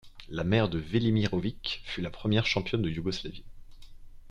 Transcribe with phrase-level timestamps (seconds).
[0.29, 3.43] La mère de Velimirović fut la première championne de Yougoslavie.